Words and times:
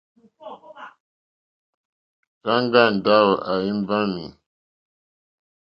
Rzanga 2.39 2.83
Ndawo 2.95 3.33
a 3.51 3.53
imbami. 3.71 4.25